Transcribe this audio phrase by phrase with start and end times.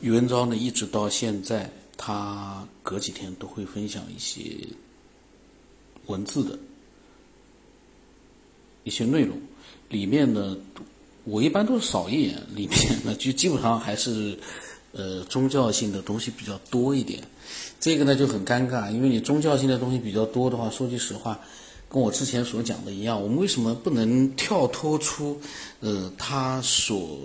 [0.00, 4.42] 宇文昭呢，一直到现在，他隔几天都会分享一些
[6.06, 6.58] 文字的
[8.82, 9.36] 一些内容，
[9.90, 10.56] 里面呢，
[11.24, 14.38] 我一般都是扫一眼，里面呢就基本上还是
[14.92, 17.22] 呃宗教性的东西比较多一点。
[17.78, 21.38] 这个呢就很尴尬，因为你宗教性的东西比较多的话，说句实话，
[21.90, 25.38] 跟我之前所讲的一样，我们为什么不能跳脱出
[25.80, 27.18] 呃他所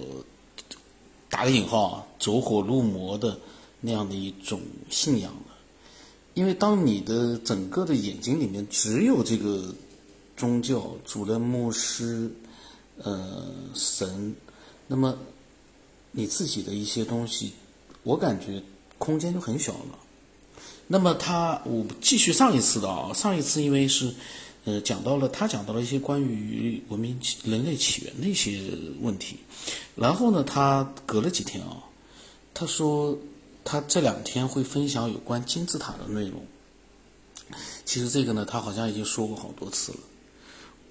[1.36, 3.38] 打个引号啊，走火入魔的
[3.82, 5.52] 那样的一种信仰呢？
[6.34, 9.76] 因为当你的整个的眼睛里面只有这个
[10.38, 12.32] 宗教主任、牧师、
[13.04, 14.34] 呃神，
[14.88, 15.18] 那么
[16.12, 17.52] 你自己的一些东西，
[18.04, 18.64] 我感觉
[18.98, 20.00] 空间就很小了。
[20.88, 24.16] 那么他，我继续上一次的啊，上一次因为是，
[24.66, 28.60] 呃，讲到了他讲到了一些关于文明起人类起源的一些
[29.00, 29.38] 问题，
[29.96, 31.84] 然后呢，他隔了几天啊，
[32.54, 33.16] 他说
[33.64, 36.44] 他这两天会分享有关金字塔的内容。
[37.86, 40.00] 其实这个呢，他好像已经说过好多次了。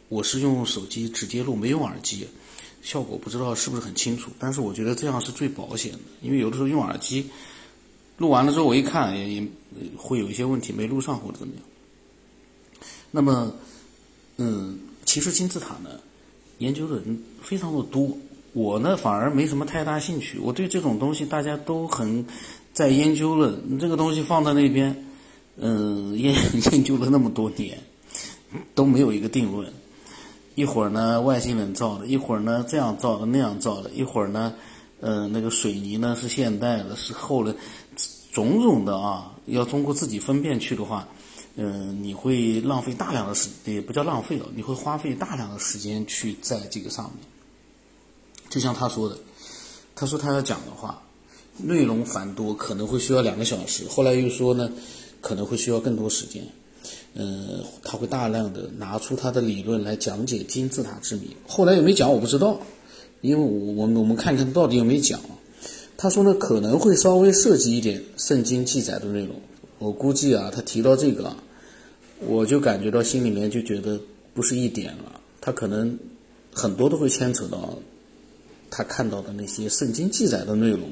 [0.09, 2.29] 我是用手机直接录，没用耳机，
[2.81, 4.31] 效果不知道是不是很清楚。
[4.39, 7.29] 但是我觉得这样是最保险的，因为有的时候用耳机
[8.19, 9.49] 录完了之后，我一看也也
[9.97, 11.65] 会有一些问题没录上或者怎么样。
[13.17, 13.55] 那么，
[14.39, 15.91] 嗯，其实金字塔呢，
[16.59, 18.09] 研究的人非常的多，
[18.53, 20.37] 我呢反而没什么太大兴趣。
[20.41, 22.27] 我对这种东西大家都很
[22.73, 25.07] 在研究了，这个东西放在那边，
[25.59, 26.35] 嗯，研
[26.73, 27.79] 研究了那么多年，
[28.75, 29.73] 都没有一个定论。
[30.57, 34.53] 一会儿呢外星人造的，一会儿呢这样造的那样造的，一会儿呢，
[34.99, 37.55] 呃，那个水泥呢是现代的，是后来
[38.33, 41.07] 种种的啊，要通过自己分辨去的话，
[41.57, 47.25] 嗯、你会浪费大量的时，也不叫浪费了，你会花费大量的时间去在这个上面。
[48.51, 49.17] 就像他说的，
[49.95, 51.03] 他说他要讲的话，
[51.57, 53.87] 内容繁多，可能会需要两个小时。
[53.89, 54.71] 后来又说呢，
[55.21, 56.45] 可能会需要更多时间。
[57.15, 61.37] 嗯，他会大量的拿出他的理论来讲解金字塔之谜。
[61.47, 62.61] 后来有没讲我不知道，
[63.21, 65.21] 因为我我们我们看看到底有没有讲。
[65.97, 69.41] 他说呢，可能会稍微涉及一点圣经记载的内容。
[69.79, 71.37] 我估计啊，他提到这个啊，
[72.27, 74.01] 我就感觉到心里面就觉得
[74.33, 75.21] 不是一点了。
[75.41, 75.99] 他可能
[76.53, 77.79] 很多都会牵扯到
[78.71, 80.91] 他看到的那些圣经记载的内容。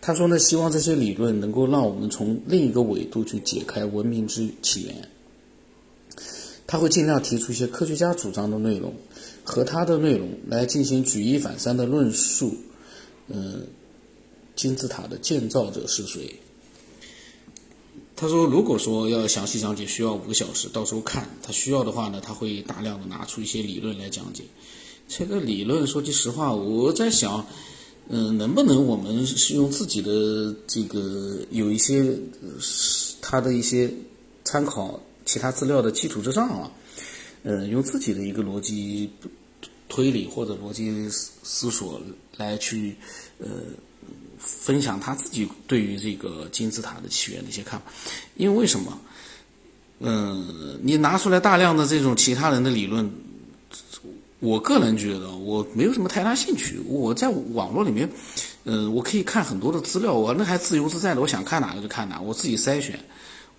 [0.00, 5.08] 他说呢，希望这些理论能够让我们从另一个维度去解开文明之起源。
[6.66, 8.94] 他会尽量提出一些科学家主张的内容
[9.44, 12.54] 和他的内容来进行举一反三的论述。
[13.28, 13.62] 嗯，
[14.54, 16.34] 金字塔的建造者是谁？
[18.16, 24.44] 他说，如果说要详细讲解，需要五个小时，到时候看他需要的话呢，他会大量的拿出一些理论来讲解。
[25.08, 27.44] 这个理论说句实话，我在想，
[28.08, 32.16] 嗯，能不能我们是用自己的这个有一些
[33.20, 33.92] 他的一些
[34.44, 36.70] 参考其他资料的基础之上啊，
[37.42, 39.10] 呃，用自己的一个逻辑
[39.88, 42.00] 推理或者逻辑思思索
[42.36, 42.96] 来去
[43.38, 43.48] 呃
[44.38, 47.86] 分享他自己对于这个金字塔的起源的一些看法，
[48.36, 48.98] 因为为什么？
[50.00, 53.08] 嗯，你拿出来大量的这种其他人的理论，
[54.40, 56.78] 我个人觉得我没有什么太大兴趣。
[56.86, 58.10] 我在网络里面，
[58.64, 62.98] 嗯、我可以看很多的资料，我那还自由自在的，我想看哪个就看哪，我自己筛选。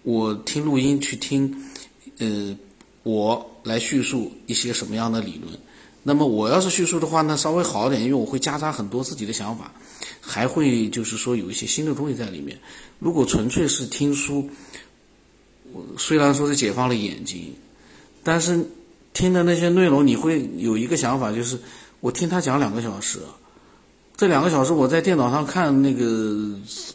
[0.04, 1.52] 我听录音去听，
[2.20, 2.56] 呃，
[3.02, 5.58] 我来叙述一些什么样的理论。
[6.08, 9.72] 那么我要是叙述的话呢，稍微好一点，因为我会夹杂很多自己的想法，
[10.22, 12.60] 还会就是说有一些新的东西在里面。
[13.00, 14.48] 如果纯粹是听书，
[15.74, 17.56] 我虽然说是解放了眼睛，
[18.24, 18.68] 但是
[19.14, 21.58] 听的那些内容，你会有一个想法，就是
[22.02, 23.18] 我听他讲两个小时，
[24.16, 26.38] 这两个小时我在电脑上看那个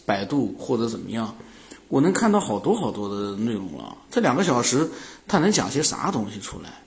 [0.07, 1.37] 百度或者怎么样，
[1.89, 3.97] 我能看到好多好多的内容了。
[4.09, 4.89] 这两个小时
[5.27, 6.83] 他能讲些啥东西出来？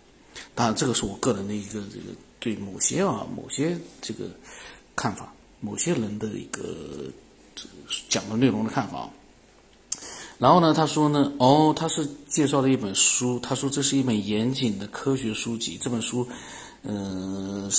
[0.55, 4.25] 当然，这个是我个人的一个这个对某些啊某些这个
[4.95, 7.05] 看法，某些人的一个
[8.07, 9.09] 讲的内容的看法。
[10.37, 15.79] 然后呢，他说呢，哦，他是介绍了一本书，他说这是一本严谨的科学书籍。
[15.81, 16.27] 这本书，
[16.81, 17.71] 嗯、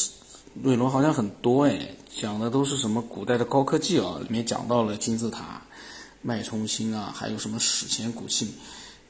[0.54, 5.62] 内容好像很多哎，讲的都是什么古代的高科技啊，里面讲到了金字塔、
[6.22, 8.54] 脉冲星啊，还有什么史前古器。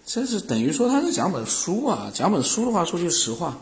[0.06, 3.58] 这是等于说他是讲本书啊，讲本书的话，说句实话，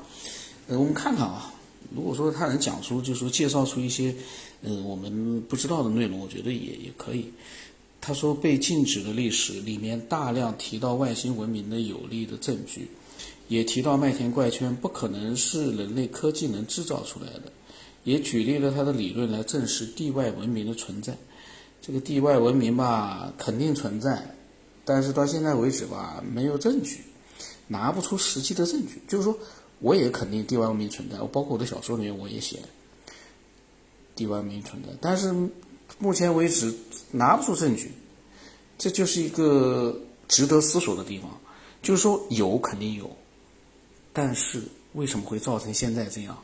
[0.67, 1.53] 呃，我们看看啊，
[1.94, 4.15] 如果说他能讲出，就是说介绍出一些，
[4.62, 7.33] 呃，我们不知道的内容，我觉得也也可以。
[8.00, 12.88] 他说被禁止的历史里面大量提到外星文明的有力的证据，
[13.47, 17.53] 也提到麦田怪圈不可能是人类科技能制造出来的，
[18.03, 21.17] 也举例了他的理论来证实地外文明的存在。
[21.81, 24.35] 这个地外文明吧，肯定存在，
[24.84, 27.00] 但是到现在为止吧，没有证据，
[27.69, 29.00] 拿不出实际的证据。
[29.06, 29.38] 就是说，
[29.81, 32.58] 我也肯定地外文明存在，我包括我的小说里面我也写
[34.14, 35.32] 地外文明存在，但是
[35.99, 36.75] 目前为止
[37.11, 37.93] 拿不出证据，
[38.76, 41.31] 这就是一个值得思索的地方。
[41.82, 43.11] 就是说，有肯定有，
[44.12, 44.62] 但是
[44.93, 46.38] 为什么会造成现在这样，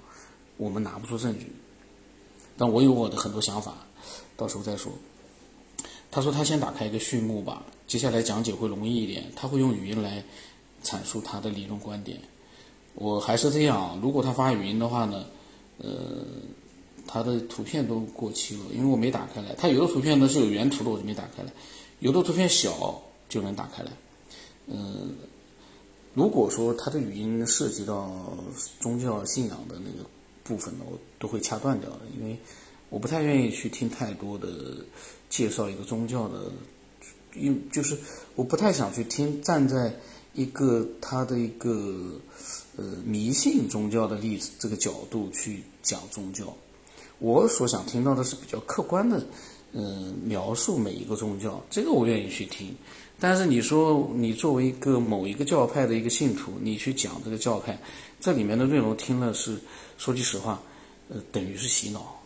[0.56, 1.52] 我们拿不出证据。
[2.56, 3.86] 但我有我的很多想法，
[4.36, 4.92] 到时候再说。
[6.10, 9.24] 他说他先打开一个序幕吧，接下来讲解会容易一点。
[9.36, 10.22] 他会用语音来
[10.82, 12.18] 阐述他的理论观点。
[12.94, 15.26] 我还是这样，如果他发语音的话呢，
[15.76, 16.24] 呃，
[17.06, 19.54] 他的图片都过期了，因为我没打开来。
[19.54, 21.50] 他有的图片呢是有原图的，我就没打开来；
[22.00, 23.90] 有的图片小就能打开来。
[24.66, 25.14] 嗯，
[26.14, 28.10] 如果说他的语音涉及到
[28.80, 30.08] 宗教信仰的那个
[30.42, 32.36] 部分呢，我都会掐断掉的，因为
[32.88, 34.48] 我不太愿意去听太多的。
[35.30, 36.50] 介绍一个宗教的，
[37.34, 37.94] 因就是
[38.34, 39.94] 我不太想去听站在
[40.32, 42.18] 一个他的一个
[42.78, 46.56] 呃迷信宗教的例子这个角度去讲宗教，
[47.18, 49.22] 我所想听到的是比较客观的，
[49.72, 52.74] 嗯，描述每一个宗教，这个我愿意去听。
[53.20, 57.78] 但是你说你作为一个某一个教派的一个信徒，你去讲这个教派，
[58.18, 59.58] 这里面的内容听了是
[59.98, 60.62] 说句实话，
[61.10, 62.17] 呃，等于是洗脑。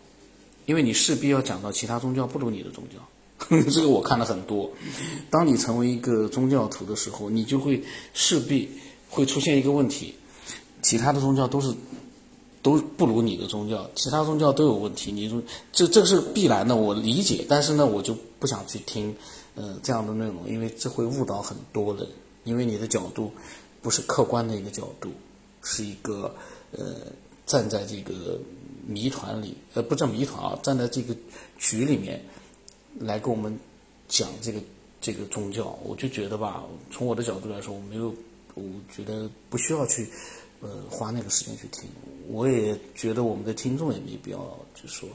[0.66, 4.70] 因为你势必要讲到其他宗教不如你的宗教， 这个我看了很多。
[5.28, 7.82] 当你成为一个宗教徒的时候，你就会
[8.14, 8.68] 势必
[9.10, 10.14] 会出现一个问题：
[10.80, 11.74] 其他的宗教都是
[12.62, 15.10] 都不如你的宗教，其他宗教都有问题。
[15.10, 15.42] 你说
[15.72, 17.44] 这这是必然的，我理解。
[17.48, 19.14] 但是呢，我就不想去听
[19.56, 22.06] 呃这样的内容，因为这会误导很多人。
[22.44, 23.32] 因为你的角度
[23.82, 25.10] 不是客观的一个角度，
[25.62, 26.34] 是一个
[26.70, 26.96] 呃
[27.46, 28.38] 站在这个。
[28.84, 31.14] 谜团里，呃，不叫谜团啊，站在这个
[31.56, 32.20] 局里面
[32.98, 33.56] 来跟我们
[34.08, 34.60] 讲这个
[35.00, 38.12] 这个宗教，我就觉得吧，从我的角度来说，我没有，
[38.54, 38.62] 我
[38.92, 40.08] 觉得不需要去
[40.60, 41.88] 呃花那个时间去听。
[42.28, 44.38] 我也觉得我们的听众也没必要，
[44.74, 45.08] 就说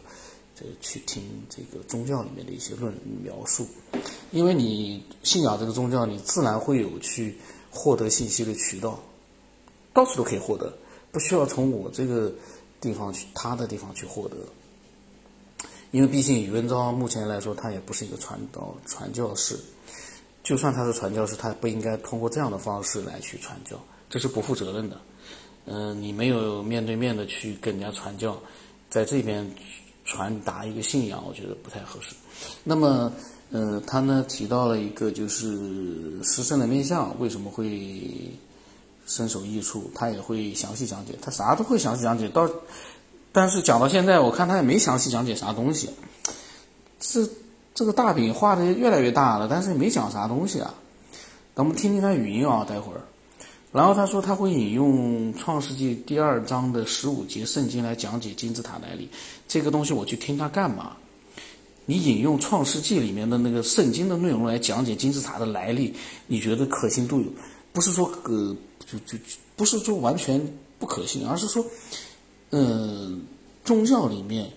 [0.56, 3.68] 这去听这个宗教里面的一些论描述，
[4.32, 7.36] 因为你信仰这个宗教，你自然会有去
[7.70, 9.04] 获得信息的渠道，
[9.94, 10.74] 到处都可以获得，
[11.12, 12.34] 不需要从我这个。
[12.80, 14.38] 地方去，他的地方去获得，
[15.92, 19.58] 因为毕竟宇文昭目前来说，他也不是一个传道传教士，
[20.44, 23.78] 就算他是传教士，他不应该通过这样的方式来去传教，
[24.10, 25.00] 这是不负责任的。
[25.66, 28.40] 嗯，你没有面对面的去跟人家传教，
[28.90, 29.50] 在这边
[30.06, 32.16] 传达一个信仰，我觉得不太合适。
[32.64, 33.12] 那么，
[33.52, 38.32] 呃，他呢提到了一个就是师圣的面相为什么会？
[39.08, 42.28] 身首异处，他也会详细讲解，他啥都会详细讲解。
[42.28, 42.48] 到，
[43.32, 45.90] 但是讲到现在，我看他也没详细讲解啥东西。
[47.00, 47.28] 这
[47.74, 50.74] 这个大饼画的越来越大了，但是也没讲啥东西啊。
[51.56, 53.02] 等我们听听他语音啊，待会儿。
[53.72, 59.10] 然后他说他会引用《创世纪》第二章的十五节圣经来讲解金字塔来历。
[59.48, 60.98] 这个东西我去听他干嘛？
[61.86, 65.94] 你引用《创世纪》里面的那个圣经的内容来讲解金字塔的来历，
[66.28, 67.28] 你觉得可信度有？
[67.72, 68.54] 不是说呃。
[68.88, 69.18] 就就
[69.58, 70.42] 不是说完全
[70.80, 71.66] 不可信，而是说，
[72.52, 73.20] 呃，
[73.66, 74.50] 宗教里面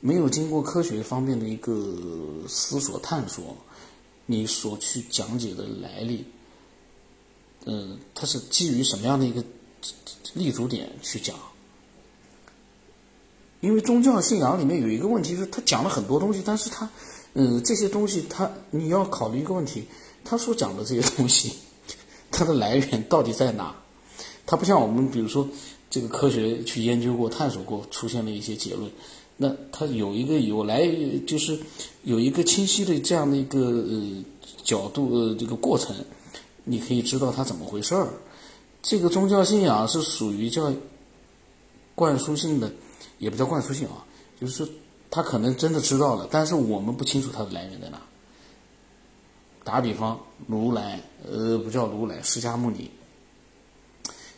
[0.00, 1.96] 没有经过科学方面的一个
[2.46, 3.56] 思索探索，
[4.26, 6.24] 你所去讲解的来历，
[7.64, 9.42] 嗯，它是基于什么样的一个
[10.34, 11.34] 立足点去讲？
[13.60, 16.88] 因为宗教信仰里面有一个问题是，他讲了很多东西，但是他，
[17.34, 19.86] 嗯，这些东西他你要考虑一个问题，
[20.24, 21.52] 他所讲的这些东西。
[22.40, 23.74] 它的来源到底在哪？
[24.46, 25.46] 它不像我们，比如说
[25.90, 28.90] 这个科学去研究过、探索过，出现了一些结论。
[29.36, 30.88] 那它有一个有来，
[31.26, 31.58] 就是
[32.04, 34.24] 有一个清晰的这样的一个呃
[34.64, 35.94] 角度呃这个过程，
[36.64, 38.08] 你可以知道它怎么回事儿。
[38.82, 40.72] 这个宗教信仰是属于叫
[41.94, 42.72] 灌输性的，
[43.18, 44.02] 也不叫灌输性啊，
[44.40, 44.66] 就是说
[45.10, 48.00] 他可能真的知道了，但是我们不清楚它的来源在哪。
[49.70, 52.90] 打比方，如来，呃，不叫如来，释迦牟尼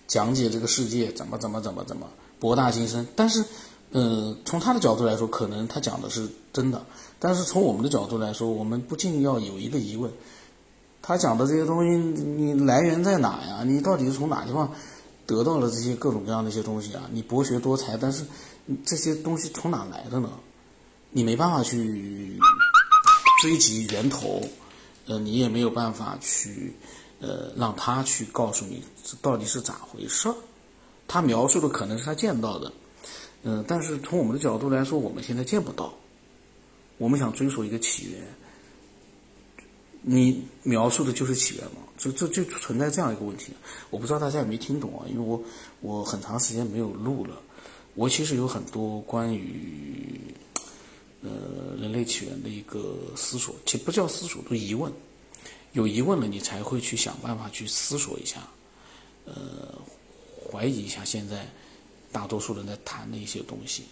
[0.07, 2.07] 讲解这个世界怎么怎么怎么怎么
[2.39, 3.09] 博大精深。
[3.17, 3.43] 但是，
[3.93, 6.85] 呃，从他的角度来说，可能他讲的是真的。
[7.19, 10.13] 但是从我们的角度来说，我们不禁要有一个疑问：
[11.01, 13.65] 他讲的这些东西，你来源在哪呀？
[13.65, 14.71] 你到底是从哪地方
[15.27, 17.09] 得到了这些各种各样的一些东西啊？
[17.11, 18.23] 你博学多才，但是
[18.85, 20.29] 这些东西从哪来的呢？
[21.11, 22.39] 你没办法去
[23.41, 24.43] 追及源头。
[25.07, 26.73] 呃，你也没有办法去，
[27.21, 28.83] 呃，让他去告诉你
[29.21, 30.35] 到底是咋回事儿。
[31.09, 32.73] 他描述的可能是他见到的，
[33.43, 35.93] 嗯，但是从我们的角度来说，我们现在见不到。
[36.99, 38.21] 我们想追溯一个起源，
[40.01, 41.83] 你描述的就是起源吗？
[41.99, 43.53] 就就就存在这样一个问题。
[43.91, 45.07] 我不知道大家有没有听懂啊？
[45.09, 45.43] 因为我
[45.81, 47.41] 我很长时间没有录了。
[47.95, 50.19] 我其实有很多关于
[51.23, 54.93] 呃人类起源的一个思索，其实不叫思索，都疑问。
[55.73, 58.47] 有疑问了，你才会去想办法去思索一下，
[59.25, 59.33] 呃，
[60.51, 61.47] 怀疑一下现在
[62.11, 63.85] 大多数人在谈的一些东西。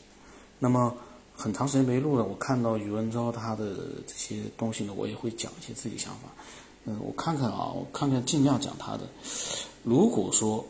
[0.58, 0.94] 那么
[1.34, 6.28] 很长时间没录了，我看到宇文昭他的这些东西呢，我也会讲一些自己想法。
[6.84, 9.08] 嗯，我看看啊，我看看尽量讲他的。
[9.82, 10.62] 如果说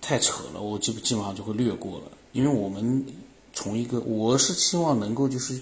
[0.00, 3.04] 太扯了，我基本基本上就会略过了，因为我们
[3.52, 5.60] 从一个，我是希望能够就是。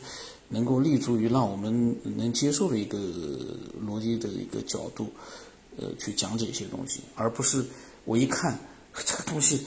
[0.50, 2.98] 能够立足于让我们能接受的一个
[3.86, 5.12] 逻辑的一个角度，
[5.76, 7.62] 呃，去讲解一些东西，而不是
[8.06, 8.58] 我一看
[9.04, 9.66] 这个东西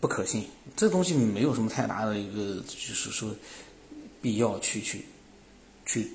[0.00, 0.44] 不可信，
[0.74, 3.30] 这东西没有什么太大的一个就是说
[4.20, 5.04] 必要去去
[5.84, 6.10] 去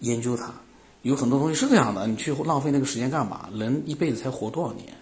[0.00, 0.52] 研究它。
[1.00, 3.48] 有很多东西是这样的，你去浪费那个时间干嘛？
[3.54, 4.94] 人一辈子才活多少年？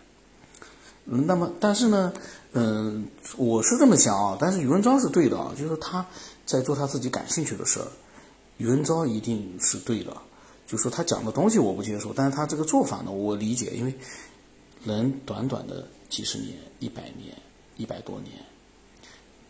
[1.13, 2.13] 那么，但是呢，
[2.53, 6.07] 嗯，我是这么想啊，但是余文昭是对的啊，就是他
[6.47, 7.87] 在做他自己感兴趣的事儿。
[8.59, 10.17] 余文昭一定是对的，
[10.69, 13.93] 就说他讲的东西我不接受，但是他这个做法呢，我理解，因为
[14.85, 17.37] 人短短的几十年、一百年、
[17.77, 18.33] 一百多年，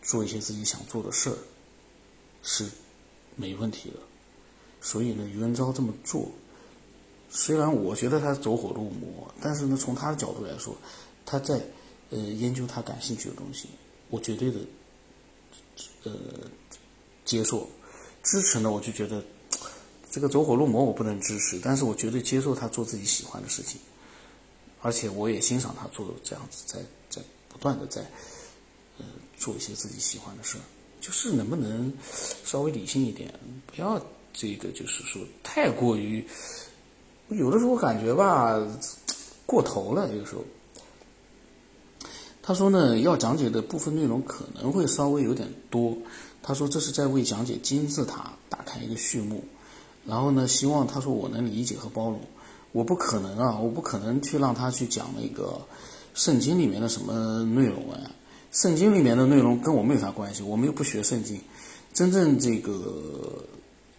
[0.01, 1.37] 做一些自己想做的事儿
[2.41, 2.65] 是
[3.35, 3.97] 没问题的。
[4.81, 6.27] 所以呢，余文昭这么做，
[7.29, 10.75] 虽然我觉得他走火入魔，但是呢，从他的角度来说，
[11.31, 11.61] 他在
[12.09, 13.69] 呃研究他感兴趣的东西，
[14.09, 14.59] 我绝对的
[16.03, 16.11] 呃
[17.23, 17.69] 接受。
[18.21, 19.23] 支持呢，我就觉得
[20.11, 23.79] 这个走火入魔我不能支持，但是我绝对接受他做自己喜欢的事情，
[24.81, 28.01] 而且我也欣赏他做这样子，在在不断的在
[28.99, 29.05] 呃
[29.39, 30.57] 做一些自己喜欢的事，
[30.99, 31.91] 就是能不能
[32.43, 33.33] 稍微理性一点，
[33.65, 36.27] 不要这个就是说太过于
[37.29, 38.59] 有的时候感觉吧
[39.45, 40.43] 过头了，有时候。
[42.51, 45.97] 他说呢，要讲解的部分内容可能会稍微有点多。
[46.43, 49.41] 他说这是在为讲解金字塔打开一个序幕，
[50.05, 52.19] 然后呢，希望他说我能理解和包容。
[52.73, 55.61] 我不可能啊，我不可能去让他去讲那个
[56.13, 57.97] 圣经里面的什么内容啊。
[58.51, 61.39] 圣经里面的内容跟我们有啥关系，我们又不学圣经。
[61.93, 63.45] 真正这个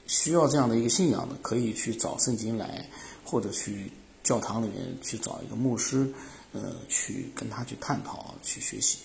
[0.07, 2.87] 需要这样的一个信仰的，可以去找圣经来，
[3.25, 3.91] 或者去
[4.23, 6.07] 教堂里面去找一个牧师，
[6.53, 8.99] 呃，去跟他去探讨、去学习。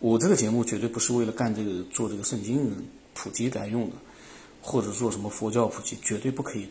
[0.00, 2.70] 我这个节目绝对不是为了干这个做这个圣经
[3.14, 3.96] 普及来用的，
[4.60, 6.68] 或者做什么佛教普及，绝对不可以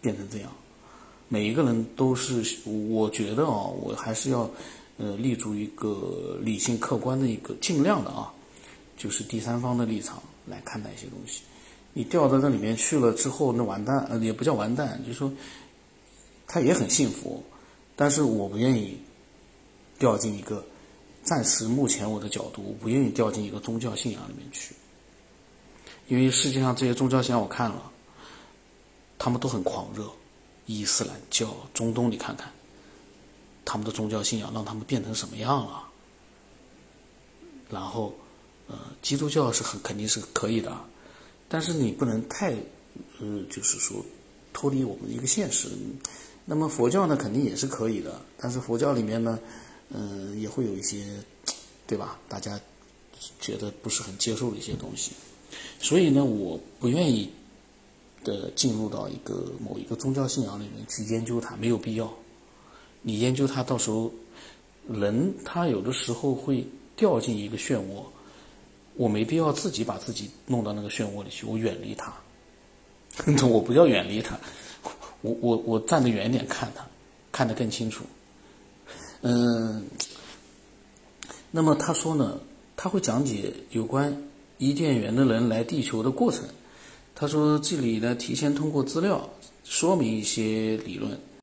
[0.00, 0.52] 变成这样。
[1.28, 4.48] 每一个人都是，我觉得啊，我还是要
[4.98, 8.32] 呃立足一个理性客观的一个尽量的啊，
[8.96, 11.42] 就是第三方的立场来看待一些东西。
[11.92, 15.32] 你掉到这里面去了之后，那完蛋，呃，也不叫完蛋，就是说
[16.46, 17.42] 他也很幸福，
[17.96, 18.96] 但是我不愿意
[19.98, 20.64] 掉进一个。
[21.22, 24.76] 暂时目前我的角度，我不愿意掉进一个宗教信仰里面去，
[26.06, 27.90] 因为世界上这些宗教信仰我看了，
[29.18, 30.08] 他们都很狂热，
[30.66, 32.48] 伊斯兰教、中东你看看，
[33.64, 35.82] 他们的宗教信仰让他们变成什么样了？
[37.68, 38.14] 然后，
[38.68, 40.78] 呃，基督教是很肯定是可以的，
[41.48, 42.52] 但是你不能太，
[43.18, 44.00] 呃，就是说
[44.52, 45.70] 脱离我们的一个现实。
[46.44, 49.36] 那么佛教呢，肯定也是可以的，但是佛教里面呢？
[49.90, 51.04] 嗯，也会有一些，
[51.86, 52.18] 对吧？
[52.28, 52.60] 大家
[53.40, 55.12] 觉得不是很接受的一些东西，
[55.80, 57.30] 所以呢，我不愿意
[58.24, 62.12] 的进入到一个某一个宗教信仰里面去研究它，没有必要。
[63.02, 64.12] 你研究它，到时候
[64.88, 66.66] 人他有的时候会
[66.96, 68.02] 掉进一个漩涡，
[68.94, 72.12] 我没必要自己把自己弄到那个漩涡里去，我远离它。
[73.48, 74.38] 我不要远离它，
[75.22, 76.86] 我我我站得远一点看它，
[77.32, 78.04] 看得更清楚。
[79.28, 79.82] 嗯，
[81.50, 82.38] 那么他说呢，
[82.76, 84.16] 他会讲解有关
[84.58, 86.44] 伊甸园的人来地球的过程。
[87.12, 89.28] 他说这里呢，提前通过资料
[89.64, 91.18] 说明一些理论。